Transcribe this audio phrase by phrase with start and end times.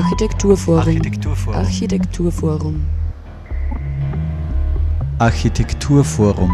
[0.00, 0.78] Architekturforum.
[0.78, 1.54] Architekturforum.
[1.54, 2.86] Architekturforum.
[5.18, 6.50] Architekturforum.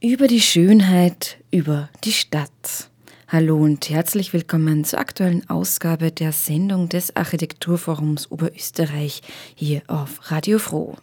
[0.00, 2.87] Über die Schönheit, über die Stadt.
[3.30, 9.20] Hallo und herzlich willkommen zur aktuellen Ausgabe der Sendung des Architekturforums Oberösterreich
[9.54, 10.96] hier auf Radio Froh.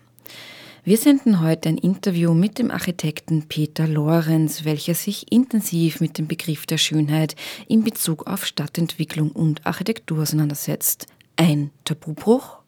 [0.83, 6.25] Wir senden heute ein Interview mit dem Architekten Peter Lorenz, welcher sich intensiv mit dem
[6.25, 7.35] Begriff der Schönheit
[7.67, 11.05] in Bezug auf Stadtentwicklung und Architektur auseinandersetzt.
[11.35, 12.64] Ein Tabubruch?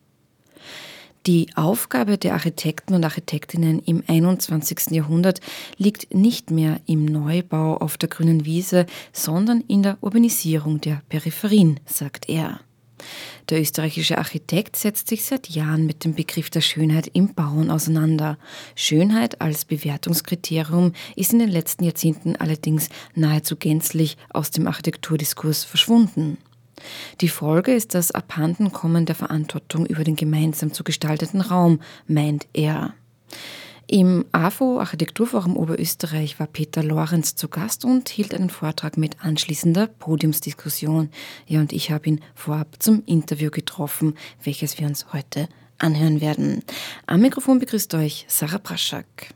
[1.28, 4.92] Die Aufgabe der Architekten und Architektinnen im 21.
[4.92, 5.42] Jahrhundert
[5.76, 11.82] liegt nicht mehr im Neubau auf der grünen Wiese, sondern in der Urbanisierung der Peripherien,
[11.86, 12.62] sagt er.
[13.50, 18.38] Der österreichische Architekt setzt sich seit Jahren mit dem Begriff der Schönheit im Bauen auseinander.
[18.76, 26.38] Schönheit als Bewertungskriterium ist in den letzten Jahrzehnten allerdings nahezu gänzlich aus dem Architekturdiskurs verschwunden.
[27.22, 32.94] Die Folge ist das Abhandenkommen der Verantwortung über den gemeinsam zu gestalteten Raum, meint er.
[33.90, 39.88] Im AFO Architekturforum Oberösterreich war Peter Lorenz zu Gast und hielt einen Vortrag mit anschließender
[39.88, 41.10] Podiumsdiskussion.
[41.46, 45.48] Ja, und ich habe ihn vorab zum Interview getroffen, welches wir uns heute
[45.78, 46.64] anhören werden.
[47.06, 49.30] Am Mikrofon begrüßt euch Sarah Praschak.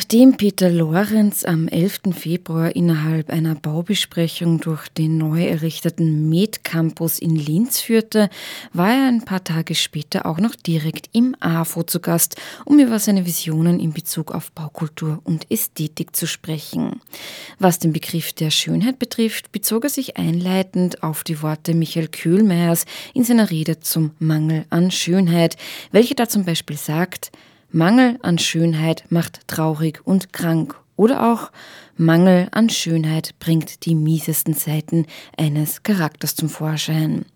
[0.00, 2.14] Nachdem Peter Lorenz am 11.
[2.14, 8.30] Februar innerhalb einer Baubesprechung durch den neu errichteten Med Campus in Linz führte,
[8.72, 12.98] war er ein paar Tage später auch noch direkt im AFO zu Gast, um über
[12.98, 17.02] seine Visionen in Bezug auf Baukultur und Ästhetik zu sprechen.
[17.58, 22.86] Was den Begriff der Schönheit betrifft, bezog er sich einleitend auf die Worte Michael Kühlmeiers
[23.12, 25.58] in seiner Rede zum Mangel an Schönheit,
[25.92, 27.32] welche da zum Beispiel sagt,
[27.72, 31.52] Mangel an Schönheit macht traurig und krank oder auch
[31.96, 35.06] Mangel an Schönheit bringt die miesesten Seiten
[35.38, 37.26] eines Charakters zum Vorschein.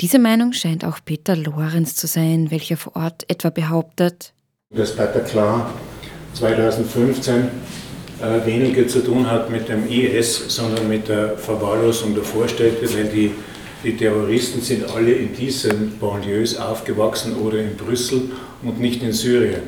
[0.00, 4.32] Diese Meinung scheint auch Peter Lorenz zu sein, welcher vor Ort etwa behauptet,
[4.70, 5.66] dass Bataclan
[6.34, 7.34] 2015
[8.20, 13.08] äh, weniger zu tun hat mit dem IS, sondern mit der Verwahrlosung der Vorstädte, weil
[13.08, 13.32] die
[13.86, 18.30] die Terroristen sind alle in diesen Banlieues aufgewachsen oder in Brüssel
[18.62, 19.62] und nicht in Syrien.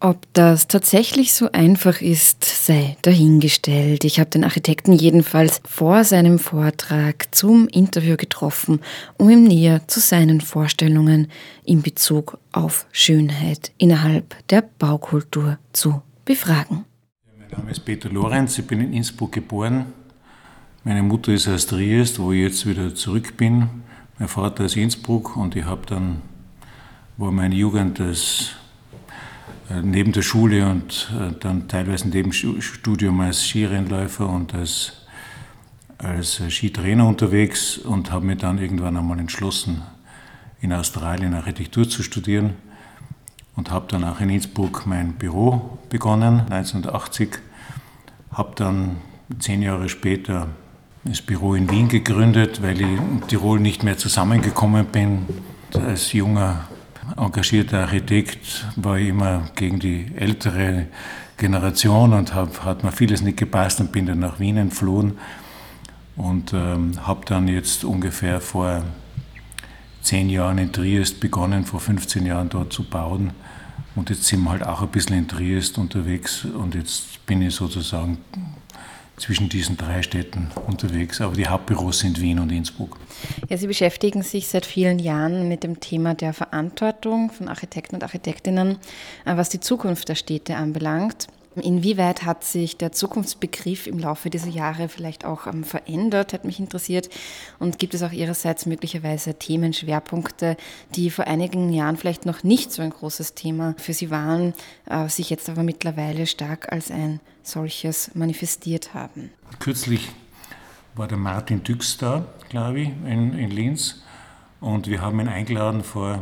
[0.00, 4.02] Ob das tatsächlich so einfach ist, sei dahingestellt.
[4.02, 8.80] Ich habe den Architekten jedenfalls vor seinem Vortrag zum Interview getroffen,
[9.16, 11.28] um ihm näher zu seinen Vorstellungen
[11.64, 16.84] in Bezug auf Schönheit innerhalb der Baukultur zu befragen.
[17.38, 19.86] Mein Name ist Peter Lorenz, ich bin in Innsbruck geboren,
[20.84, 23.68] meine Mutter ist aus Triest, wo ich jetzt wieder zurück bin.
[24.18, 26.22] Mein Vater ist Innsbruck und ich habe dann,
[27.16, 28.52] war meine Jugend als,
[29.70, 34.92] äh, neben der Schule und äh, dann teilweise neben dem Studium als Skirennläufer und als,
[35.98, 39.82] als Skitrainer unterwegs und habe mich dann irgendwann einmal entschlossen,
[40.60, 42.54] in Australien Architektur zu studieren
[43.56, 47.38] und habe dann auch in Innsbruck mein Büro begonnen, 1980.
[48.32, 48.96] Habe dann
[49.38, 50.48] zehn Jahre später
[51.04, 55.26] das Büro in Wien gegründet, weil ich in Tirol nicht mehr zusammengekommen bin.
[55.74, 56.68] Als junger,
[57.16, 60.86] engagierter Architekt war ich immer gegen die ältere
[61.36, 65.18] Generation und hab, hat mir vieles nicht gepasst und bin dann nach Wien entflohen
[66.16, 68.84] und ähm, habe dann jetzt ungefähr vor
[70.02, 73.32] zehn Jahren in Triest begonnen, vor 15 Jahren dort zu bauen.
[73.94, 77.54] Und jetzt sind wir halt auch ein bisschen in Triest unterwegs und jetzt bin ich
[77.54, 78.18] sozusagen
[79.16, 82.98] zwischen diesen drei Städten unterwegs, aber die Hauptbüros sind Wien und Innsbruck.
[83.48, 88.02] Ja, Sie beschäftigen sich seit vielen Jahren mit dem Thema der Verantwortung von Architekten und
[88.02, 88.78] Architektinnen,
[89.24, 91.28] äh, was die Zukunft der Städte anbelangt.
[91.56, 96.58] Inwieweit hat sich der Zukunftsbegriff im Laufe dieser Jahre vielleicht auch ähm, verändert, hat mich
[96.58, 97.10] interessiert.
[97.58, 100.56] Und gibt es auch Ihrerseits möglicherweise Themenschwerpunkte,
[100.94, 104.54] die vor einigen Jahren vielleicht noch nicht so ein großes Thema für Sie waren,
[104.86, 109.30] äh, sich jetzt aber mittlerweile stark als ein solches manifestiert haben?
[109.58, 110.08] Kürzlich
[110.94, 114.02] war der Martin Düx da, glaube ich, in, in Linz.
[114.60, 116.20] Und wir haben ihn eingeladen vor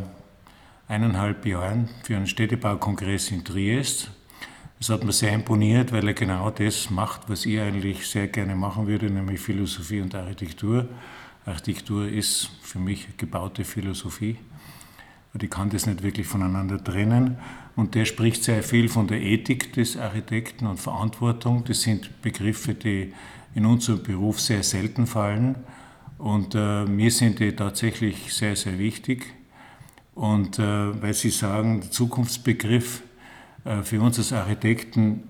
[0.88, 4.11] eineinhalb Jahren für einen Städtebaukongress in Triest.
[4.81, 8.56] Das hat mir sehr imponiert, weil er genau das macht, was ich eigentlich sehr gerne
[8.56, 10.88] machen würde, nämlich Philosophie und Architektur.
[11.44, 14.38] Architektur ist für mich gebaute Philosophie.
[15.38, 17.37] Ich kann das nicht wirklich voneinander trennen.
[17.77, 21.62] Und der spricht sehr viel von der Ethik des Architekten und Verantwortung.
[21.65, 23.12] Das sind Begriffe, die
[23.55, 25.56] in unserem Beruf sehr selten fallen.
[26.17, 29.35] Und äh, mir sind die tatsächlich sehr, sehr wichtig.
[30.15, 33.03] Und äh, weil Sie sagen, der Zukunftsbegriff
[33.83, 35.25] für uns als Architekten,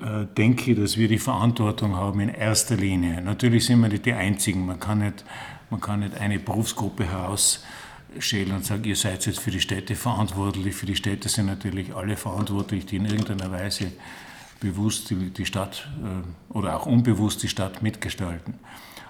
[0.00, 3.20] äh, denke ich, dass wir die Verantwortung haben in erster Linie.
[3.20, 4.64] Natürlich sind wir nicht die Einzigen.
[4.64, 5.24] Man kann nicht,
[5.70, 10.76] man kann nicht eine Berufsgruppe herausschälen und sagen, ihr seid jetzt für die Städte verantwortlich.
[10.76, 13.90] Für die Städte sind natürlich alle verantwortlich, die in irgendeiner Weise
[14.60, 18.54] bewusst die, die Stadt äh, oder auch unbewusst die Stadt mitgestalten.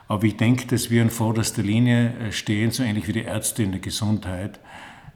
[0.09, 3.73] Aber ich denke, dass wir in vorderster Linie stehen, so ähnlich wie die Ärzte in
[3.73, 4.59] der Gesundheit,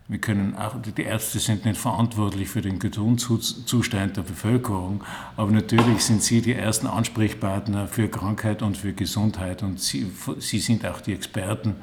[0.08, 5.04] wir können auch, die Ärzte sind nicht verantwortlich für den Gesundheitszustand der Bevölkerung,
[5.36, 10.58] aber natürlich sind sie die ersten Ansprechpartner für Krankheit und für Gesundheit und sie, sie
[10.58, 11.76] sind auch die Experten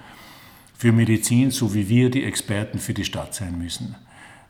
[0.78, 3.96] für Medizin, so wie wir die Experten für die Stadt sein müssen.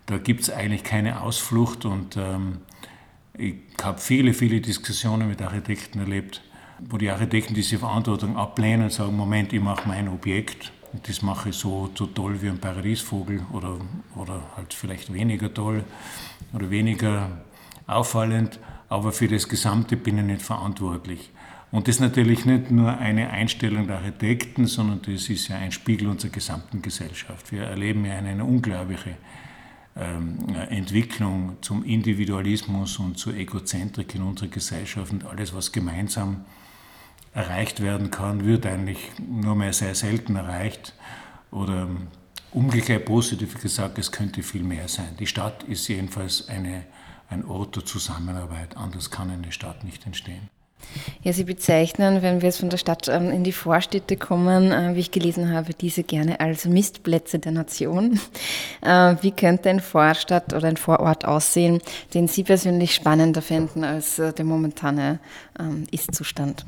[0.08, 2.58] Da gibt es eigentlich keine Ausflucht und ähm,
[3.38, 6.42] ich habe viele, viele Diskussionen mit Architekten erlebt,
[6.80, 11.22] wo die Architekten diese Verantwortung ablehnen und sagen, Moment, ich mache mein Objekt und das
[11.22, 13.78] mache ich so, so toll wie ein Paradiesvogel oder,
[14.16, 15.84] oder halt vielleicht weniger toll
[16.54, 17.30] oder weniger
[17.88, 21.32] auffallend, aber für das Gesamte bin ich nicht verantwortlich.
[21.72, 25.72] Und das ist natürlich nicht nur eine Einstellung der Architekten, sondern das ist ja ein
[25.72, 27.52] Spiegel unserer gesamten Gesellschaft.
[27.52, 29.18] Wir erleben ja eine, unglaubliche
[29.96, 30.38] ähm,
[30.70, 36.46] Entwicklung zum Individualismus und zur Egozentrik in unserer Gesellschaft und alles, was gemeinsam
[37.34, 40.94] erreicht werden kann, wird eigentlich nur mehr sehr selten erreicht.
[41.52, 41.88] Oder
[42.52, 45.16] umgekehrt positiv gesagt, es könnte viel mehr sein.
[45.20, 46.86] Die Stadt ist jedenfalls eine,
[47.30, 48.78] ein Ort der Zusammenarbeit.
[48.78, 50.50] Anders kann eine Stadt nicht entstehen.
[51.24, 54.96] Ja, Sie bezeichnen, wenn wir jetzt von der Stadt ähm, in die Vorstädte kommen, äh,
[54.96, 58.20] wie ich gelesen habe, diese gerne als Mistplätze der Nation.
[58.82, 61.82] Äh, wie könnte ein Vorstadt oder ein Vorort aussehen,
[62.14, 65.20] den Sie persönlich spannender finden als äh, der momentane
[65.60, 66.66] ähm, Ist-Zustand?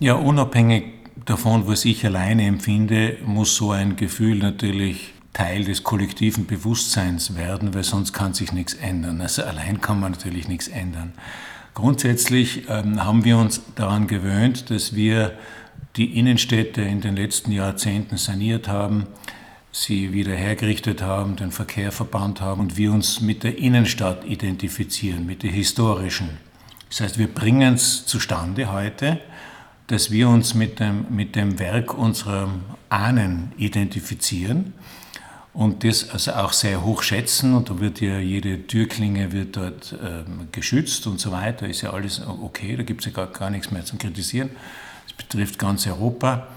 [0.00, 0.86] Ja, unabhängig
[1.24, 7.74] davon, was ich alleine empfinde, muss so ein Gefühl natürlich Teil des kollektiven Bewusstseins werden,
[7.74, 9.20] weil sonst kann sich nichts ändern.
[9.20, 11.12] Also allein kann man natürlich nichts ändern.
[11.74, 15.38] Grundsätzlich ähm, haben wir uns daran gewöhnt, dass wir
[15.94, 19.06] die Innenstädte in den letzten Jahrzehnten saniert haben,
[19.70, 25.24] sie wieder hergerichtet haben, den Verkehr verbannt haben und wir uns mit der Innenstadt identifizieren,
[25.24, 26.30] mit der historischen.
[26.88, 29.20] Das heißt, wir bringen es zustande heute,
[29.86, 32.48] dass wir uns mit dem, mit dem Werk unserer
[32.88, 34.72] Ahnen identifizieren
[35.52, 39.96] und das also auch sehr hoch schätzen und da wird ja jede Türklinge wird dort
[40.02, 43.50] ähm, geschützt und so weiter, ist ja alles okay, da gibt es ja gar, gar
[43.50, 44.50] nichts mehr zu kritisieren.
[45.04, 46.48] Das betrifft ganz Europa.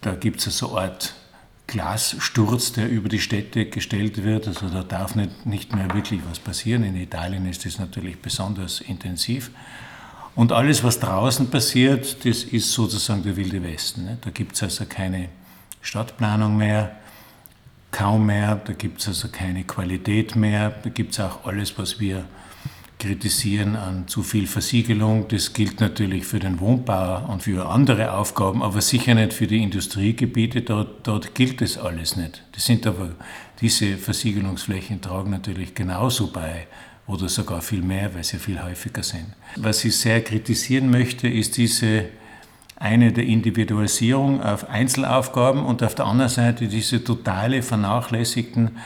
[0.00, 1.14] Da gibt es so eine Art
[1.66, 4.48] Glassturz, der über die Städte gestellt wird.
[4.48, 6.82] Also da darf nicht, nicht mehr wirklich was passieren.
[6.84, 9.50] In Italien ist das natürlich besonders intensiv.
[10.34, 14.04] Und alles, was draußen passiert, das ist sozusagen der wilde Westen.
[14.04, 14.18] Ne?
[14.20, 15.28] Da gibt es also keine
[15.80, 16.96] Stadtplanung mehr,
[17.92, 22.00] kaum mehr, da gibt es also keine Qualität mehr, da gibt es auch alles, was
[22.00, 22.24] wir
[22.98, 25.28] kritisieren an zu viel Versiegelung.
[25.28, 29.62] Das gilt natürlich für den Wohnbau und für andere Aufgaben, aber sicher nicht für die
[29.62, 30.62] Industriegebiete.
[30.62, 32.42] Dort, dort gilt das alles nicht.
[32.52, 33.10] Das sind aber,
[33.60, 36.66] diese Versiegelungsflächen tragen natürlich genauso bei
[37.06, 39.26] oder sogar viel mehr, weil sie viel häufiger sind.
[39.56, 42.06] Was ich sehr kritisieren möchte, ist diese
[42.76, 48.78] eine der Individualisierung auf Einzelaufgaben und auf der anderen Seite diese totale vernachlässigten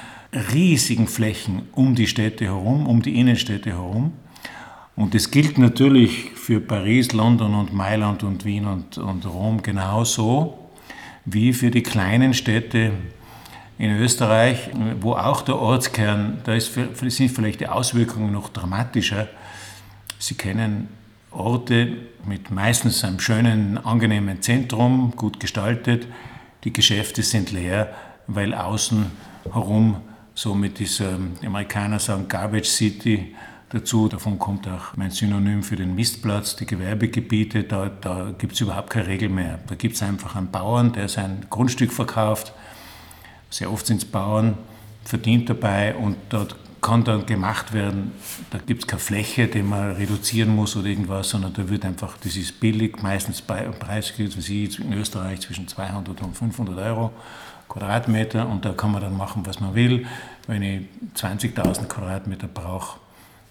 [0.53, 4.13] riesigen Flächen um die Städte herum, um die Innenstädte herum.
[4.95, 10.59] Und das gilt natürlich für Paris, London und Mailand und Wien und, und Rom genauso
[11.25, 12.93] wie für die kleinen Städte
[13.79, 14.71] in Österreich,
[15.01, 19.29] wo auch der Ortskern, da ist, sind vielleicht die Auswirkungen noch dramatischer.
[20.19, 20.89] Sie kennen
[21.31, 21.93] Orte
[22.27, 26.09] mit meistens einem schönen, angenehmen Zentrum, gut gestaltet.
[26.65, 27.95] Die Geschäfte sind leer,
[28.27, 29.07] weil außen
[29.53, 29.99] herum
[30.35, 33.37] so mit dieser, die Amerikaner sagen Garbage City
[33.71, 34.09] dazu.
[34.09, 37.63] Davon kommt auch mein Synonym für den Mistplatz, die Gewerbegebiete.
[37.63, 39.61] Da, da gibt es überhaupt keine Regel mehr.
[39.69, 42.53] Da gibt es einfach einen Bauern, der sein Grundstück verkauft
[43.51, 44.57] sehr oft sind es Bauern,
[45.05, 48.13] verdient dabei und dort kann dann gemacht werden,
[48.51, 52.17] da gibt es keine Fläche, die man reduzieren muss oder irgendwas, sondern da wird einfach,
[52.23, 57.11] das ist billig, meistens bei Preis Sie in Österreich zwischen 200 und 500 Euro
[57.69, 60.07] Quadratmeter und da kann man dann machen, was man will.
[60.47, 60.83] Wenn ich
[61.17, 62.99] 20.000 Quadratmeter brauche,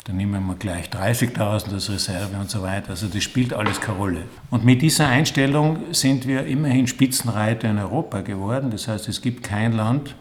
[0.07, 2.91] dann nehmen wir gleich 30.000 als Reserve und so weiter.
[2.91, 4.23] Also das spielt alles keine Rolle.
[4.49, 8.71] Und mit dieser Einstellung sind wir immerhin Spitzenreiter in Europa geworden.
[8.71, 10.15] Das heißt, es gibt kein Land,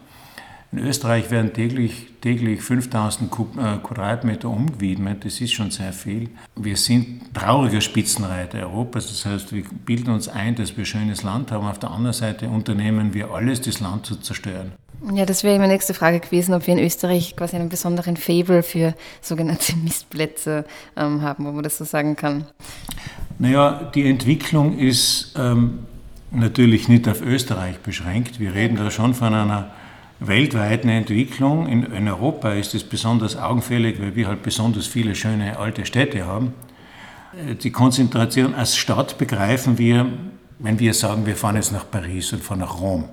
[0.73, 5.23] in Österreich werden täglich, täglich 5000 äh, Quadratmeter umgewidmet.
[5.23, 6.29] Das ist schon sehr viel.
[6.57, 9.07] Wir sind trauriger Spitzenreiter Europas.
[9.07, 11.65] Das heißt, wir bilden uns ein, dass wir schönes Land haben.
[11.65, 14.73] Auf der anderen Seite unternehmen wir alles, das Land zu zerstören.
[15.13, 18.63] Ja, das wäre meine nächste Frage gewesen, ob wir in Österreich quasi einen besonderen Fable
[18.63, 22.45] für sogenannte Mistplätze ähm, haben, wo man das so sagen kann.
[23.39, 25.85] Naja, die Entwicklung ist ähm,
[26.31, 28.39] natürlich nicht auf Österreich beschränkt.
[28.39, 29.71] Wir reden da schon von einer
[30.19, 31.67] weltweiten Entwicklung.
[31.67, 36.25] In, in Europa ist es besonders augenfällig, weil wir halt besonders viele schöne alte Städte
[36.25, 36.53] haben.
[37.33, 40.07] Äh, die Konzentration als Stadt begreifen wir,
[40.57, 43.05] wenn wir sagen, wir fahren jetzt nach Paris und fahren nach Rom.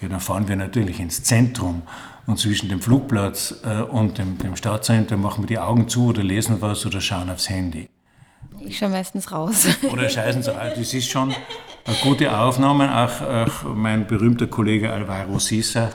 [0.00, 1.82] Ja, dann fahren wir natürlich ins Zentrum
[2.26, 6.22] und zwischen dem Flugplatz äh, und dem, dem Stadtzentrum machen wir die Augen zu oder
[6.22, 7.88] lesen was oder schauen aufs Handy.
[8.60, 9.66] Ich schaue meistens raus.
[9.92, 10.52] Oder scheißen so.
[10.52, 11.32] Das ist schon
[11.84, 12.96] eine gute Aufnahme.
[12.96, 15.90] Auch, auch mein berühmter Kollege Alvaro Sisa,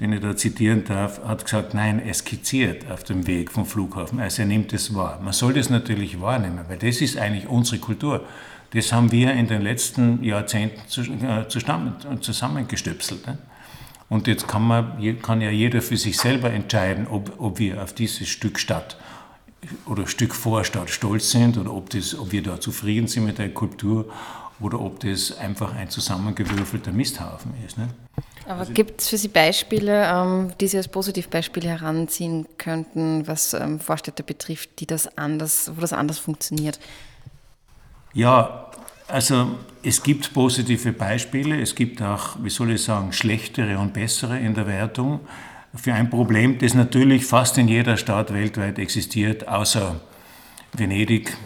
[0.00, 4.18] den ich da zitieren darf, hat gesagt, nein, er skizziert auf dem Weg vom Flughafen.
[4.18, 5.20] Also er nimmt es wahr.
[5.22, 8.24] Man soll das natürlich wahrnehmen, weil das ist eigentlich unsere Kultur.
[8.72, 10.80] Das haben wir in den letzten Jahrzehnten
[11.24, 13.24] äh, zusammengestöpselt.
[14.08, 17.92] Und jetzt kann, man, kann ja jeder für sich selber entscheiden, ob, ob wir auf
[17.92, 18.96] dieses Stück Stadt
[19.86, 23.52] oder Stück Vorstadt stolz sind oder ob, das, ob wir da zufrieden sind mit der
[23.52, 24.12] Kultur
[24.60, 27.76] oder ob das einfach ein zusammengewürfelter Misthaufen ist.
[27.76, 27.88] Ne?
[28.46, 33.54] Aber also, gibt es für Sie Beispiele, ähm, die Sie als Positivbeispiele heranziehen könnten, was
[33.54, 36.78] ähm, Vorstädte betrifft, die das anders, wo das anders funktioniert?
[38.16, 38.70] Ja,
[39.08, 44.38] also es gibt positive Beispiele, es gibt auch, wie soll ich sagen, schlechtere und bessere
[44.38, 45.20] in der Wertung.
[45.74, 50.00] Für ein Problem, das natürlich fast in jeder Stadt weltweit existiert, außer
[50.72, 51.36] Venedig,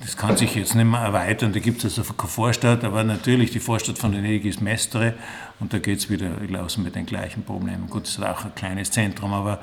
[0.00, 1.52] das kann sich jetzt nicht mehr erweitern.
[1.52, 5.14] Da gibt es also keine Vorstadt, aber natürlich die Vorstadt von Venedig ist Mestre
[5.60, 7.88] und da geht es wieder los mit den gleichen Problemen.
[7.88, 9.60] Gut, es ist auch ein kleines Zentrum, aber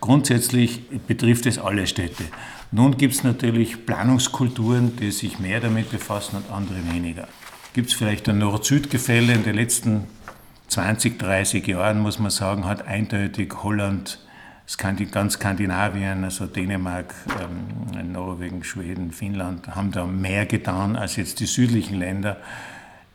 [0.00, 2.24] grundsätzlich betrifft es alle Städte.
[2.70, 7.28] Nun gibt es natürlich Planungskulturen, die sich mehr damit befassen und andere weniger.
[7.72, 10.04] Gibt es vielleicht ein Nord-Süd-Gefälle in den letzten
[10.68, 14.18] 20, 30 Jahren, muss man sagen, hat eindeutig Holland
[14.76, 21.46] ganz Skandinavien, also Dänemark, ähm, Norwegen, Schweden, Finnland, haben da mehr getan als jetzt die
[21.46, 22.36] südlichen Länder.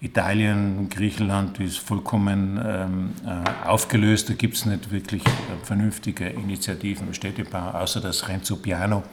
[0.02, 4.30] Italien, Griechenland ist vollkommen ähm, äh, aufgelöst.
[4.30, 5.30] Da gibt es nicht wirklich äh,
[5.64, 9.04] vernünftige Initiativen im Städtebau, außer dass Renzo Piano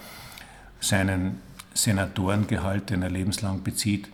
[0.80, 1.40] seinen
[1.74, 4.08] Senatorengehalt, den er lebenslang bezieht,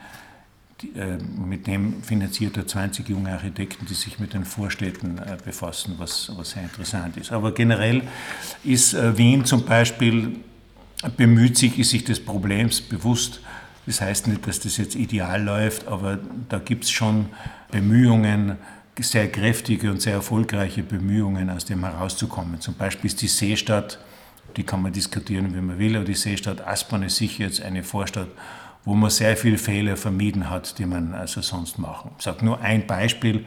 [1.46, 6.30] mit dem finanziert er 20 junge Architekten, die sich mit den Vorstädten äh, befassen, was,
[6.36, 7.32] was sehr interessant ist.
[7.32, 8.02] Aber generell
[8.62, 10.36] ist äh, Wien zum Beispiel
[11.16, 13.40] bemüht sich, ist sich des Problems bewusst.
[13.86, 16.18] Das heißt nicht, dass das jetzt ideal läuft, aber
[16.48, 17.26] da gibt es schon
[17.70, 18.56] Bemühungen,
[18.98, 22.60] sehr kräftige und sehr erfolgreiche Bemühungen, aus dem herauszukommen.
[22.60, 23.98] Zum Beispiel ist die Seestadt,
[24.56, 27.82] die kann man diskutieren, wie man will, aber die Seestadt Aspern ist sicher jetzt eine
[27.82, 28.28] Vorstadt,
[28.86, 32.12] wo man sehr viele Fehler vermieden hat, die man also sonst machen.
[32.16, 33.44] Ich sage nur ein Beispiel,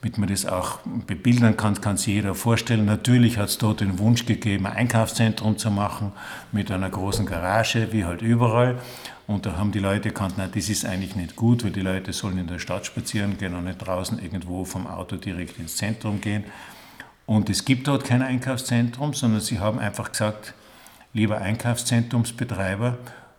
[0.00, 2.86] damit man das auch bebildern kann, kann sich jeder vorstellen.
[2.86, 6.12] Natürlich hat es dort den Wunsch gegeben, ein Einkaufszentrum zu machen
[6.50, 8.78] mit einer großen Garage, wie halt überall.
[9.26, 12.14] Und da haben die Leute erkannt, nein, das ist eigentlich nicht gut, weil die Leute
[12.14, 16.22] sollen in der Stadt spazieren gehen und nicht draußen irgendwo vom Auto direkt ins Zentrum
[16.22, 16.44] gehen.
[17.26, 20.54] Und es gibt dort kein Einkaufszentrum, sondern sie haben einfach gesagt,
[21.12, 22.96] lieber Einkaufszentrumsbetreiber,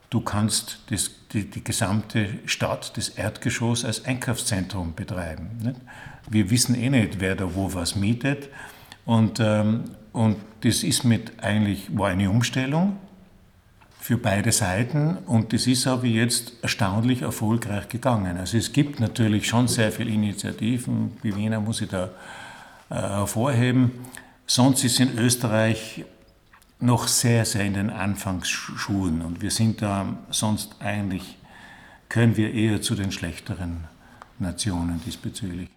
[0.09, 5.49] Du kannst das, die, die, gesamte Stadt, das Erdgeschoss als Einkaufszentrum betreiben.
[5.61, 5.79] Nicht?
[6.29, 8.49] Wir wissen eh nicht, wer da wo was mietet.
[9.05, 12.97] Und, ähm, und das ist mit eigentlich, war eine Umstellung
[13.99, 18.37] für beide Seiten und das ist aber jetzt erstaunlich erfolgreich gegangen.
[18.37, 22.09] Also es gibt natürlich schon sehr viele Initiativen, wie Wiener muss ich da
[22.89, 23.91] äh, hervorheben.
[24.47, 26.05] Sonst ist in Österreich
[26.79, 31.37] noch sehr, sehr in den Anfangsschuhen und wir sind da sonst eigentlich,
[32.07, 33.85] können wir eher zu den schlechteren
[34.39, 35.69] Nationen diesbezüglich.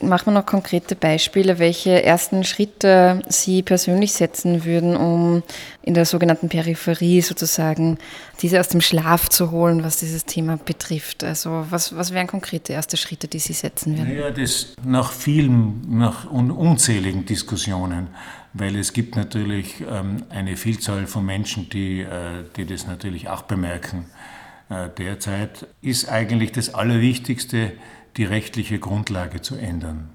[0.00, 5.44] Machen wir noch konkrete Beispiele, welche ersten Schritte Sie persönlich setzen würden, um
[5.82, 7.98] in der sogenannten Peripherie sozusagen
[8.40, 11.22] diese aus dem Schlaf zu holen, was dieses Thema betrifft.
[11.22, 14.08] Also was, was wären konkrete erste Schritte, die Sie setzen würden?
[14.08, 18.08] Naja, das nach vielen, nach unzähligen Diskussionen,
[18.54, 23.42] weil es gibt natürlich ähm, eine Vielzahl von Menschen, die, äh, die das natürlich auch
[23.42, 24.06] bemerken.
[24.70, 27.72] Äh, derzeit ist eigentlich das Allerwichtigste,
[28.16, 30.08] die rechtliche Grundlage zu ändern.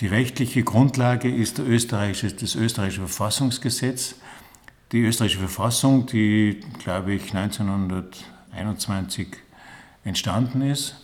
[0.00, 4.14] Die rechtliche Grundlage ist österreichische, das österreichische Verfassungsgesetz.
[4.90, 9.28] Die österreichische Verfassung, die, glaube ich, 1921
[10.04, 10.96] entstanden ist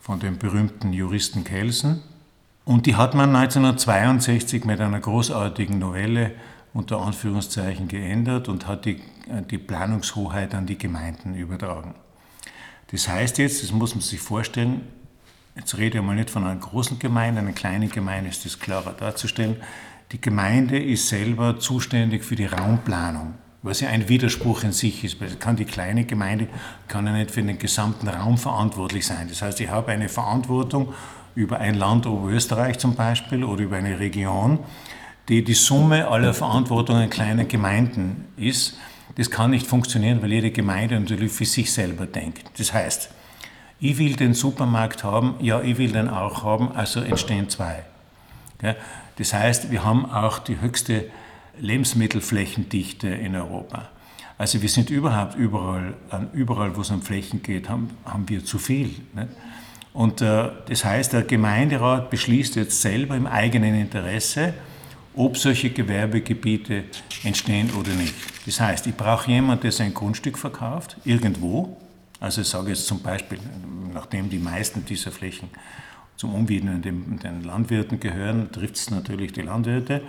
[0.00, 2.02] von dem berühmten Juristen Kelsen.
[2.70, 6.30] Und die hat man 1962 mit einer großartigen Novelle
[6.72, 9.00] unter Anführungszeichen geändert und hat die,
[9.50, 11.96] die Planungshoheit an die Gemeinden übertragen.
[12.92, 14.82] Das heißt jetzt, das muss man sich vorstellen,
[15.56, 18.92] Jetzt rede ich mal nicht von einer großen Gemeinde, einer kleinen Gemeinde ist das klarer
[18.92, 19.56] darzustellen.
[20.12, 25.20] Die Gemeinde ist selber zuständig für die Raumplanung, was ja ein Widerspruch in sich ist.
[25.20, 26.46] Weil kann die kleine Gemeinde
[26.86, 29.26] kann ja nicht für den gesamten Raum verantwortlich sein.
[29.28, 30.94] Das heißt, ich habe eine Verantwortung
[31.34, 34.58] über ein Land Oberösterreich zum Beispiel oder über eine Region,
[35.28, 38.78] die die Summe aller Verantwortungen kleiner Gemeinden ist.
[39.16, 42.58] Das kann nicht funktionieren, weil jede Gemeinde natürlich für sich selber denkt.
[42.58, 43.10] Das heißt,
[43.80, 47.84] ich will den Supermarkt haben, ja, ich will den auch haben, also entstehen zwei.
[49.16, 51.10] Das heißt, wir haben auch die höchste
[51.58, 53.88] Lebensmittelflächendichte in Europa.
[54.36, 55.94] Also wir sind überhaupt überall,
[56.32, 58.94] überall wo es um Flächen geht, haben, haben wir zu viel.
[59.92, 64.54] Und äh, das heißt, der Gemeinderat beschließt jetzt selber im eigenen Interesse,
[65.14, 66.84] ob solche Gewerbegebiete
[67.24, 68.14] entstehen oder nicht.
[68.46, 71.76] Das heißt, ich brauche jemanden, der sein Grundstück verkauft, irgendwo,
[72.20, 73.38] also ich sage jetzt zum Beispiel,
[73.92, 75.48] nachdem die meisten dieser Flächen
[76.16, 80.02] zum Umwidmen den, Landwirten gehören, trifft es natürlich die Landwirte.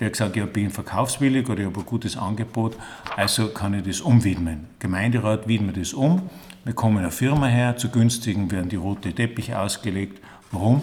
[0.00, 2.76] Der hat gesagt, ich bin verkaufswillig oder ich habe ein gutes Angebot,
[3.16, 4.66] also kann ich das umwidmen.
[4.78, 6.30] Gemeinderat widmet das um,
[6.64, 10.22] wir kommen eine Firma her, zu günstigen werden die rote Teppiche ausgelegt.
[10.50, 10.82] Warum?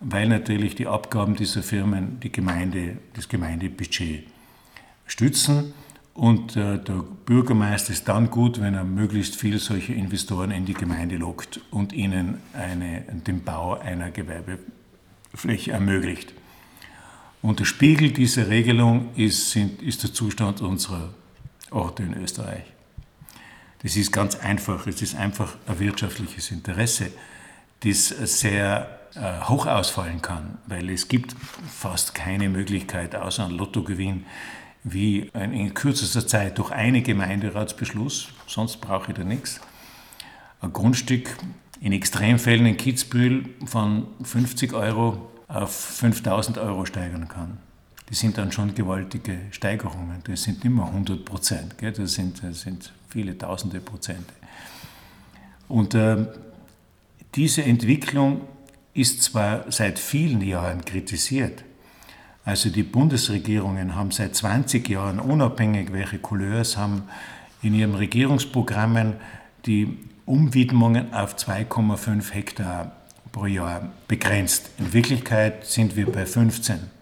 [0.00, 4.24] Weil natürlich die Abgaben dieser Firmen die Gemeinde, das Gemeindebudget
[5.06, 5.72] stützen.
[6.14, 10.74] Und äh, der Bürgermeister ist dann gut, wenn er möglichst viel solche Investoren in die
[10.74, 16.32] Gemeinde lockt und ihnen eine, den Bau einer Gewerbefläche ermöglicht.
[17.42, 21.10] Und der Spiegel dieser Regelung ist, sind, ist der Zustand unserer
[21.70, 22.64] Orte in Österreich.
[23.82, 27.10] Das ist ganz einfach, es ist einfach ein wirtschaftliches Interesse,
[27.80, 31.36] das sehr äh, hoch ausfallen kann, weil es gibt
[31.68, 34.24] fast keine Möglichkeit, außer ein Lottogewinn,
[34.84, 39.60] wie in kürzester Zeit durch einen Gemeinderatsbeschluss, sonst brauche ich da nichts,
[40.60, 41.36] ein Grundstück
[41.80, 47.58] in Extremfällen in Kitzbühel von 50 Euro auf 5000 Euro steigern kann.
[48.08, 50.22] Das sind dann schon gewaltige Steigerungen.
[50.24, 54.34] Das sind nicht mehr 100 Prozent, das sind, das sind viele tausende Prozente.
[55.68, 56.26] Und äh,
[57.34, 58.42] diese Entwicklung
[58.92, 61.64] ist zwar seit vielen Jahren kritisiert,
[62.44, 67.04] also die Bundesregierungen haben seit 20 Jahren, unabhängig welche Couleurs, haben
[67.62, 69.14] in ihren Regierungsprogrammen
[69.64, 72.92] die Umwidmungen auf 2,5 Hektar
[73.32, 74.68] pro Jahr begrenzt.
[74.78, 76.95] In Wirklichkeit sind wir bei 15.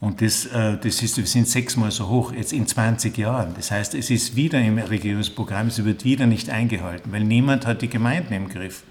[0.00, 3.54] Und das, äh, das ist, wir sind sechsmal so hoch, jetzt in 20 Jahren.
[3.56, 7.82] Das heißt, es ist wieder im Regierungsprogramm, es wird wieder nicht eingehalten, weil niemand hat
[7.82, 8.84] die Gemeinden im Griff.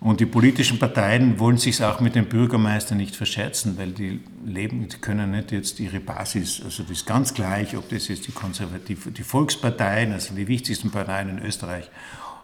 [0.00, 4.88] Und die politischen Parteien wollen sich auch mit dem Bürgermeister nicht verscherzen, weil die leben,
[4.88, 8.32] die können nicht jetzt ihre Basis, also das ist ganz gleich, ob das jetzt die
[8.32, 11.90] Konservative, die Volksparteien, also die wichtigsten Parteien in Österreich,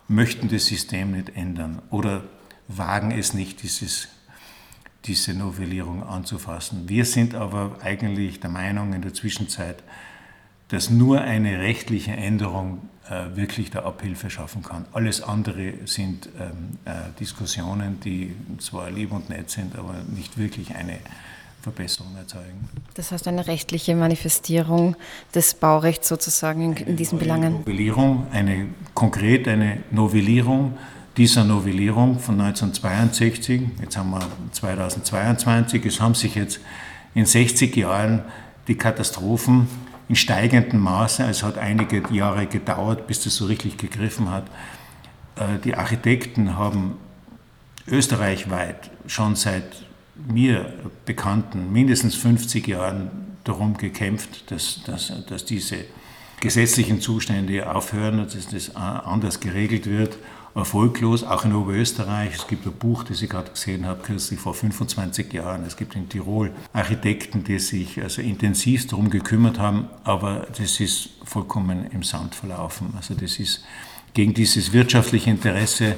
[0.08, 2.24] möchten das System nicht ändern oder
[2.66, 4.08] wagen es nicht, dieses,
[5.04, 6.88] diese Novellierung anzufassen.
[6.88, 9.82] Wir sind aber eigentlich der Meinung in der Zwischenzeit,
[10.68, 14.86] dass nur eine rechtliche Änderung äh, wirklich der Abhilfe schaffen kann.
[14.92, 20.74] Alles andere sind ähm, äh, Diskussionen, die zwar lieb und nett sind, aber nicht wirklich
[20.74, 20.98] eine
[21.60, 22.68] Verbesserung erzeugen.
[22.94, 24.96] Das heißt eine rechtliche Manifestierung
[25.34, 27.58] des Baurechts sozusagen in, in diesen Belangen?
[27.58, 30.78] Novellierung, eine konkret eine Novellierung
[31.16, 33.62] dieser Novellierung von 1962.
[33.80, 35.84] Jetzt haben wir 2022.
[35.86, 36.60] Es haben sich jetzt
[37.14, 38.22] in 60 Jahren
[38.66, 39.68] die Katastrophen
[40.08, 41.24] in steigendem Maße.
[41.24, 44.46] Es hat einige Jahre gedauert, bis das so richtig gegriffen hat.
[45.36, 46.96] Äh, die Architekten haben
[47.86, 49.84] österreichweit schon seit
[50.28, 50.72] mir
[51.04, 53.10] bekannten mindestens 50 Jahren
[53.44, 55.84] darum gekämpft, dass, dass, dass diese
[56.40, 60.16] gesetzlichen Zustände aufhören, dass das anders geregelt wird.
[60.54, 62.34] Erfolglos, auch in Oberösterreich.
[62.34, 65.64] Es gibt ein Buch, das ich gerade gesehen habe, kürzlich vor 25 Jahren.
[65.64, 71.10] Es gibt in Tirol Architekten, die sich also intensiv darum gekümmert haben, aber das ist
[71.24, 72.94] vollkommen im Sand verlaufen.
[72.96, 73.64] Also das ist
[74.14, 75.96] gegen dieses wirtschaftliche Interesse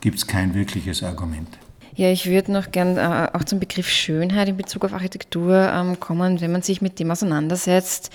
[0.00, 1.58] gibt es kein wirkliches Argument.
[1.96, 6.00] Ja, ich würde noch gern äh, auch zum Begriff Schönheit in Bezug auf Architektur ähm,
[6.00, 8.10] kommen, wenn man sich mit dem auseinandersetzt.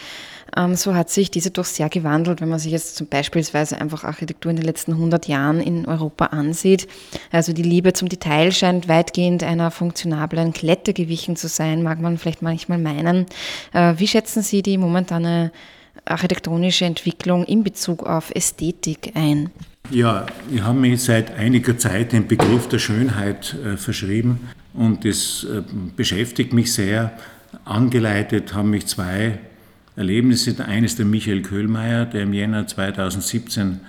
[0.57, 4.03] Ähm, so hat sich diese doch sehr gewandelt, wenn man sich jetzt zum beispielsweise einfach
[4.03, 6.87] Architektur in den letzten 100 Jahren in Europa ansieht.
[7.31, 12.17] Also die Liebe zum Detail scheint weitgehend einer funktionablen Klette gewichen zu sein, mag man
[12.17, 13.27] vielleicht manchmal meinen.
[13.73, 15.53] Äh, wie schätzen Sie die momentane
[16.03, 19.51] architektonische Entwicklung in Bezug auf Ästhetik ein?
[19.91, 25.45] Ja, ich habe mich seit einiger Zeit dem Begriff der Schönheit äh, verschrieben und das
[25.45, 25.63] äh,
[25.95, 27.11] beschäftigt mich sehr.
[27.65, 29.39] Angeleitet haben mich zwei
[29.95, 30.55] Erlebnisse.
[30.63, 33.79] Eines der Michael Köhlmeier, der im Jänner 2017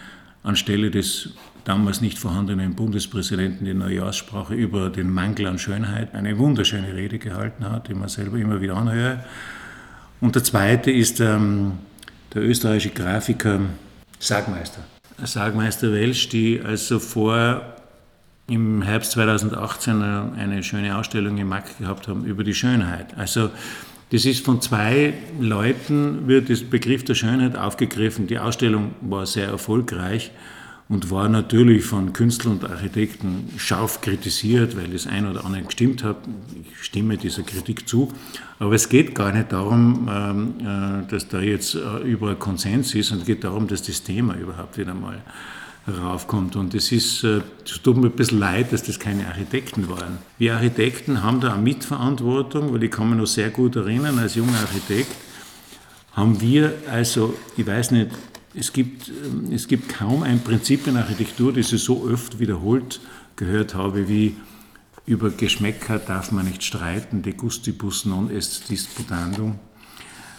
[0.42, 1.34] anstelle des
[1.64, 7.70] damals nicht vorhandenen Bundespräsidenten die Neujahrssprache über den Mangel an Schönheit eine wunderschöne Rede gehalten
[7.70, 9.22] hat, die man selber immer wieder anhöre.
[10.22, 11.72] Und der zweite ist ähm,
[12.32, 13.60] der österreichische Grafiker
[14.18, 14.80] Sagmeister.
[15.26, 17.62] Sagmeister Welsch, die also vor
[18.48, 23.16] im Herbst 2018 eine schöne Ausstellung im MAC gehabt haben über die Schönheit.
[23.16, 23.50] Also
[24.10, 28.26] das ist von zwei Leuten, wird der Begriff der Schönheit aufgegriffen.
[28.26, 30.32] Die Ausstellung war sehr erfolgreich
[30.90, 36.02] und war natürlich von Künstlern und Architekten scharf kritisiert, weil das ein oder andere gestimmt
[36.02, 36.16] hat.
[36.68, 38.12] Ich stimme dieser Kritik zu.
[38.58, 43.12] Aber es geht gar nicht darum, ähm, äh, dass da jetzt äh, überall Konsens ist,
[43.12, 45.22] und es geht darum, dass das Thema überhaupt wieder mal
[45.86, 46.56] heraufkommt.
[46.56, 47.42] Und es ist, es
[47.84, 50.18] tut mir ein bisschen leid, dass das keine Architekten waren.
[50.38, 54.34] Wir Architekten haben da eine Mitverantwortung, weil ich kann mich noch sehr gut erinnern, als
[54.34, 55.14] junger Architekt
[56.12, 58.10] haben wir also, ich weiß nicht,
[58.54, 63.00] es gibt, ähm, es gibt kaum ein Prinzip in Architektur, das ich so oft wiederholt
[63.36, 64.36] gehört habe wie
[65.06, 69.58] über Geschmäcker darf man nicht streiten, de gustibus non est disputandum.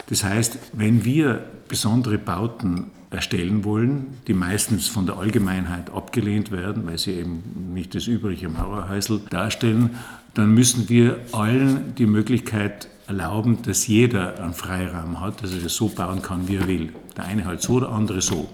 [0.08, 6.86] Das heißt, wenn wir besondere Bauten erstellen wollen, die meistens von der Allgemeinheit abgelehnt werden,
[6.86, 9.92] weil sie eben nicht das übrige Mauerhäusl darstellen,
[10.34, 15.76] dann müssen wir allen die Möglichkeit erlauben, dass jeder einen Freiraum hat, dass er das
[15.76, 16.94] so bauen kann, wie er will.
[17.18, 18.50] Der eine halt so, der andere so.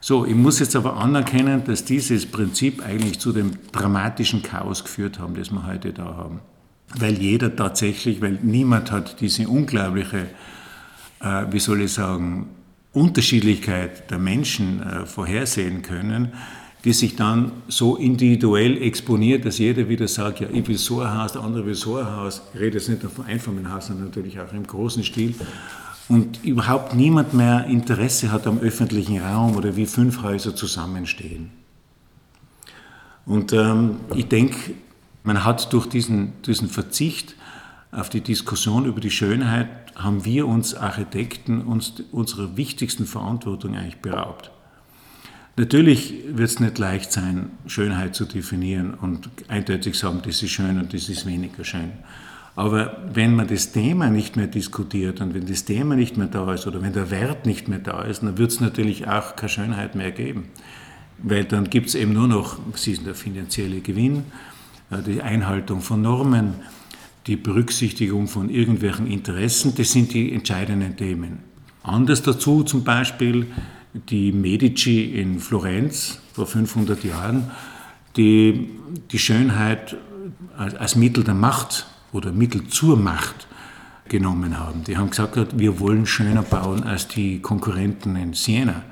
[0.00, 5.18] So, ich muss jetzt aber anerkennen, dass dieses Prinzip eigentlich zu dem dramatischen Chaos geführt
[5.18, 6.40] haben, das wir heute da haben.
[6.98, 10.26] Weil jeder tatsächlich, weil niemand hat diese unglaubliche,
[11.20, 12.48] äh, wie soll ich sagen,
[12.92, 16.32] Unterschiedlichkeit der Menschen äh, vorhersehen können,
[16.84, 21.16] die sich dann so individuell exponiert, dass jeder wieder sagt, ja, ich will so ein
[21.16, 22.42] Haus, der andere will so ein Haus.
[22.52, 25.34] Ich rede jetzt nicht nur von Einfamilienhaus, sondern natürlich auch im großen Stil.
[26.08, 31.50] Und überhaupt niemand mehr Interesse hat am öffentlichen Raum oder wie fünf Häuser zusammenstehen.
[33.24, 34.74] Und ähm, ich denke,
[35.22, 37.34] man hat durch diesen, diesen Verzicht
[37.90, 44.02] auf die Diskussion über die Schönheit, haben wir uns Architekten uns unserer wichtigsten Verantwortung eigentlich
[44.02, 44.50] beraubt.
[45.56, 50.80] Natürlich wird es nicht leicht sein, Schönheit zu definieren und eindeutig sagen, das ist schön
[50.80, 51.92] und das ist weniger schön.
[52.56, 56.54] Aber wenn man das Thema nicht mehr diskutiert und wenn das Thema nicht mehr da
[56.54, 59.48] ist oder wenn der Wert nicht mehr da ist, dann wird es natürlich auch keine
[59.48, 60.48] Schönheit mehr geben.
[61.18, 64.24] Weil dann gibt es eben nur noch, was ist der finanzielle Gewinn,
[64.90, 66.54] äh, die Einhaltung von Normen,
[67.26, 71.38] die Berücksichtigung von irgendwelchen Interessen, das sind die entscheidenden Themen.
[71.82, 73.46] Anders dazu zum Beispiel
[73.94, 77.50] die Medici in Florenz vor 500 Jahren,
[78.16, 78.70] die
[79.10, 79.96] die Schönheit
[80.56, 83.46] als Mittel der Macht oder Mittel zur Macht
[84.08, 84.84] genommen haben.
[84.84, 88.82] Die haben gesagt, wir wollen schöner bauen als die Konkurrenten in Siena.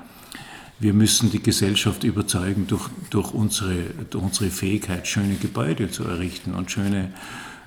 [0.79, 3.75] Wir müssen die Gesellschaft überzeugen durch, durch, unsere,
[4.09, 7.13] durch unsere Fähigkeit, schöne Gebäude zu errichten und schöne,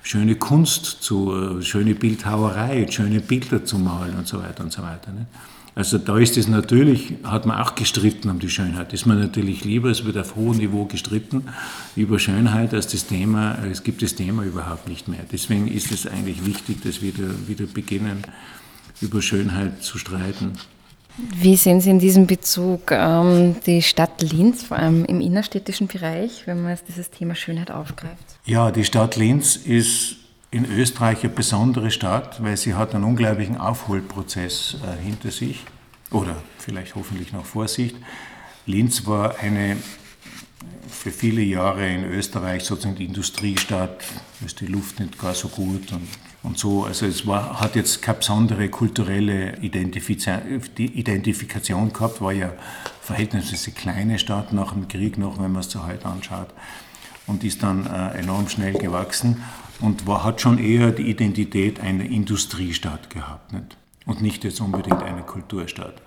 [0.03, 5.11] schöne Kunst, zu, schöne Bildhauerei, schöne Bilder zu malen und so weiter und so weiter.
[5.13, 5.25] Ne?
[5.77, 8.93] Also da ist es natürlich, hat man auch gestritten um die Schönheit.
[8.93, 11.43] Ist man natürlich lieber, es wird auf hohem Niveau gestritten
[11.95, 15.19] über Schönheit, als das Thema, es gibt das Thema überhaupt nicht mehr.
[15.31, 18.23] Deswegen ist es eigentlich wichtig, dass wir wieder, wieder beginnen,
[19.01, 20.53] über Schönheit zu streiten.
[21.35, 26.47] Wie sehen Sie in diesem Bezug ähm, die Stadt Linz, vor allem im innerstädtischen Bereich,
[26.47, 28.39] wenn man jetzt dieses Thema Schönheit aufgreift?
[28.45, 30.15] Ja, die Stadt Linz ist
[30.51, 35.63] in Österreich eine besondere Stadt, weil sie hat einen unglaublichen Aufholprozess äh, hinter sich
[36.11, 37.93] oder vielleicht hoffentlich noch vor sich.
[38.65, 39.77] Linz war eine
[40.89, 44.03] für viele Jahre in Österreich sozusagen die Industriestadt,
[44.45, 46.07] ist die Luft nicht gar so gut und,
[46.43, 46.85] und so.
[46.85, 52.53] Also es war, hat jetzt keine besondere kulturelle Identifikation gehabt, war ja
[53.01, 56.47] verhältnismäßig kleine Stadt nach dem Krieg noch, wenn man es so heute anschaut
[57.27, 59.43] und ist dann äh, enorm schnell gewachsen
[59.79, 63.77] und war, hat schon eher die Identität einer Industriestadt gehabt nicht?
[64.05, 66.01] und nicht jetzt unbedingt eine Kulturstadt.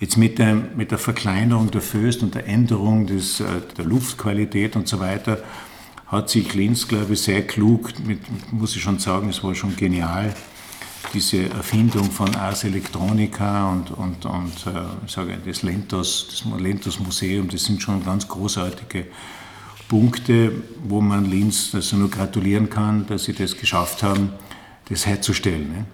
[0.00, 3.44] Jetzt mit der, mit der Verkleinerung der Föst und der Änderung des, äh,
[3.76, 5.38] der Luftqualität und so weiter
[6.06, 8.20] hat sich Linz, glaube ich, sehr klug, mit,
[8.52, 10.34] muss ich schon sagen, es war schon genial,
[11.12, 17.48] diese Erfindung von Ars Electronica und, und, und äh, sage das Lentos, das Lentos Museum,
[17.48, 19.06] das sind schon ganz großartige
[19.88, 24.30] Punkte, wo man Linz also nur gratulieren kann, dass sie das geschafft haben,
[24.88, 25.68] das herzustellen.
[25.68, 25.84] Ne?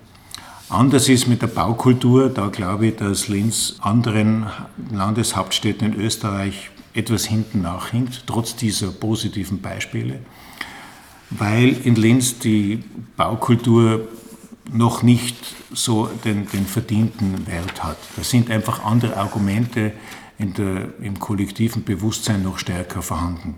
[0.68, 4.46] Anders ist mit der Baukultur, da glaube ich, dass Linz anderen
[4.92, 10.20] Landeshauptstädten in Österreich etwas hinten nachhinkt, trotz dieser positiven Beispiele,
[11.30, 12.84] weil in Linz die
[13.16, 14.08] Baukultur
[14.72, 15.36] noch nicht
[15.72, 17.98] so den, den verdienten Wert hat.
[18.16, 19.92] Da sind einfach andere Argumente
[20.38, 23.56] der, im kollektiven Bewusstsein noch stärker vorhanden.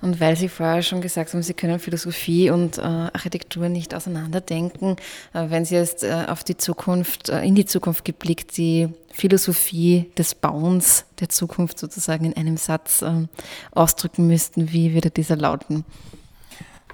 [0.00, 4.96] Und weil Sie vorher schon gesagt haben, Sie können Philosophie und äh, Architektur nicht auseinanderdenken,
[5.34, 10.06] äh, wenn Sie jetzt äh, auf die Zukunft, äh, in die Zukunft geblickt, die Philosophie
[10.16, 13.26] des Bauens der Zukunft sozusagen in einem Satz äh,
[13.72, 15.84] ausdrücken müssten, wie würde dieser lauten?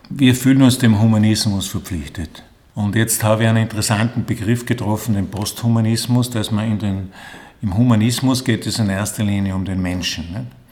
[0.08, 2.42] Wir fühlen uns dem Humanismus verpflichtet.
[2.74, 7.12] Und jetzt habe ich einen interessanten Begriff getroffen, den Posthumanismus, dass man in den,
[7.60, 10.32] im Humanismus geht es in erster Linie um den Menschen.
[10.32, 10.63] Nicht?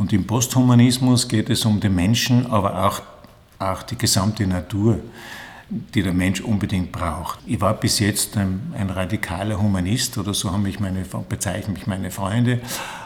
[0.00, 3.02] Und im Posthumanismus geht es um den Menschen, aber auch,
[3.58, 4.98] auch die gesamte Natur,
[5.68, 7.38] die der Mensch unbedingt braucht.
[7.44, 11.86] Ich war bis jetzt ein, ein radikaler Humanist oder so haben mich meine, bezeichnen mich
[11.86, 12.60] meine Freunde.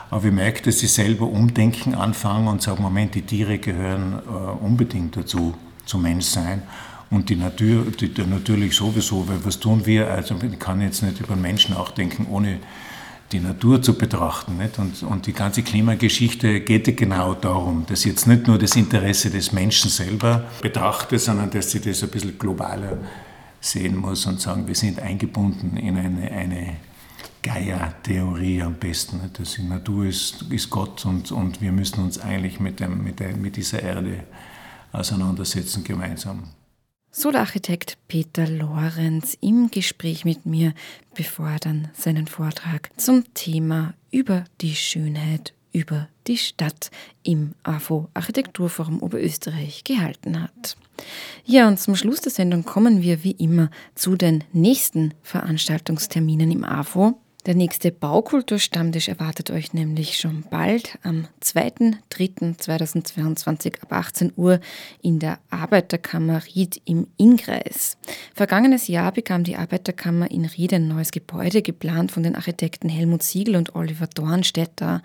[0.09, 4.65] Aber ich merke, dass ich selber umdenken anfange und sage, Moment, die Tiere gehören äh,
[4.65, 5.53] unbedingt dazu,
[5.87, 6.63] zum Menschsein.
[7.11, 10.13] Und die Natur, die, die natürlich sowieso, weil was tun wir?
[10.13, 12.61] Also ich kann jetzt nicht über Menschen nachdenken, ohne
[13.33, 14.57] die Natur zu betrachten.
[14.59, 14.79] Nicht?
[14.79, 19.31] Und, und die ganze Klimageschichte geht genau darum, dass ich jetzt nicht nur das Interesse
[19.31, 22.99] des Menschen selber betrachte, sondern dass sie das ein bisschen globaler
[23.61, 26.77] sehen muss und sagen, wir sind eingebunden in eine, eine
[27.43, 29.21] Gaia-Theorie am besten.
[29.23, 29.41] Nicht?
[29.41, 33.21] Dass die Natur ist, ist Gott und, und wir müssen uns eigentlich mit, dem, mit,
[33.21, 34.25] der, mit dieser Erde
[34.93, 36.45] auseinandersetzen gemeinsam.
[37.17, 40.75] So der Architekt Peter Lorenz im Gespräch mit mir,
[41.15, 46.91] bevor er dann seinen Vortrag zum Thema über die Schönheit, über die Stadt
[47.23, 50.77] im AFO Architekturforum Oberösterreich gehalten hat.
[51.45, 56.65] Ja, und zum Schluss der Sendung kommen wir wie immer zu den nächsten Veranstaltungsterminen im
[56.65, 57.21] AFO.
[57.47, 64.61] Der nächste Baukulturstammtisch erwartet euch nämlich schon bald am 2.3.2022 ab 18 Uhr
[65.03, 67.99] in der Arbeiterkammer Ried im Innkreis.
[68.35, 73.23] Vergangenes Jahr bekam die Arbeiterkammer in Ried ein neues Gebäude, geplant von den Architekten Helmut
[73.23, 75.03] Siegel und Oliver Dornstetter.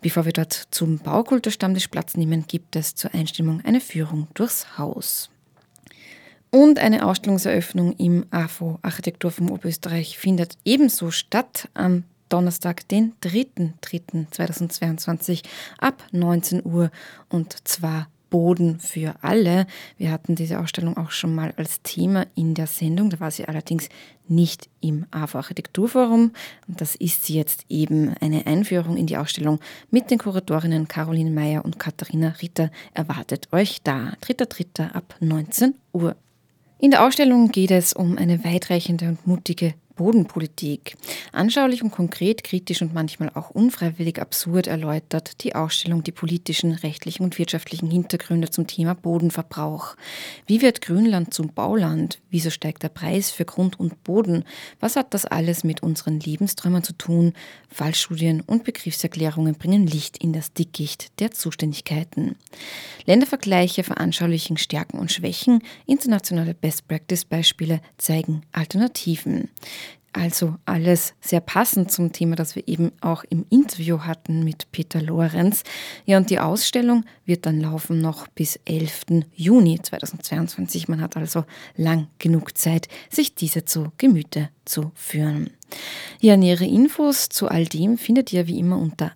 [0.00, 5.28] Bevor wir dort zum Baukulturstammtisch Platz nehmen, gibt es zur Einstimmung eine Führung durchs Haus.
[6.50, 15.44] Und eine Ausstellungseröffnung im AFO Architektur vom Oberösterreich findet ebenso statt am Donnerstag, den 3.3.2022
[15.78, 16.90] ab 19 Uhr
[17.28, 19.66] und zwar Boden für alle.
[19.98, 23.46] Wir hatten diese Ausstellung auch schon mal als Thema in der Sendung, da war sie
[23.46, 23.90] allerdings
[24.28, 26.32] nicht im AFO Architekturforum.
[26.68, 29.58] Und das ist jetzt eben eine Einführung in die Ausstellung
[29.90, 34.14] mit den Kuratorinnen Caroline Meyer und Katharina Ritter erwartet euch da.
[34.22, 34.92] 3.3.
[34.92, 36.16] ab 19 Uhr.
[36.82, 40.96] In der Ausstellung geht es um eine weitreichende und mutige Bodenpolitik.
[41.30, 47.22] Anschaulich und konkret, kritisch und manchmal auch unfreiwillig absurd erläutert die Ausstellung die politischen, rechtlichen
[47.22, 49.96] und wirtschaftlichen Hintergründe zum Thema Bodenverbrauch.
[50.46, 52.18] Wie wird Grünland zum Bauland?
[52.30, 54.44] Wieso steigt der Preis für Grund und Boden?
[54.80, 57.34] Was hat das alles mit unseren Lebensträumen zu tun?
[57.68, 62.36] Fallstudien und Begriffserklärungen bringen Licht in das Dickicht der Zuständigkeiten.
[63.04, 69.50] Ländervergleiche veranschaulichen Stärken und Schwächen, internationale Best-Practice-Beispiele zeigen Alternativen.
[70.12, 75.00] Also alles sehr passend zum Thema, das wir eben auch im Interview hatten mit Peter
[75.00, 75.62] Lorenz.
[76.04, 79.22] Ja, und die Ausstellung wird dann laufen noch bis 11.
[79.34, 80.88] Juni 2022.
[80.88, 81.44] Man hat also
[81.76, 85.50] lang genug Zeit, sich diese zu Gemüte zu führen.
[86.20, 89.12] Ja, nähere Infos zu all dem findet ihr wie immer unter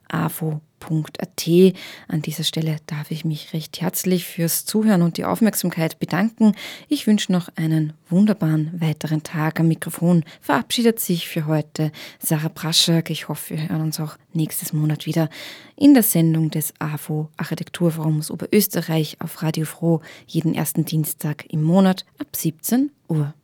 [0.84, 1.74] avo.at.
[2.08, 6.54] An dieser Stelle darf ich mich recht herzlich fürs Zuhören und die Aufmerksamkeit bedanken.
[6.88, 10.24] Ich wünsche noch einen wunderbaren weiteren Tag am Mikrofon.
[10.40, 13.10] Verabschiedet sich für heute Sarah Braschak.
[13.10, 15.28] Ich hoffe, wir hören uns auch nächstes Monat wieder
[15.76, 22.04] in der Sendung des AFO Architekturforums Oberösterreich auf Radio Froh jeden ersten Dienstag im Monat
[22.18, 23.34] ab 17 Uhr.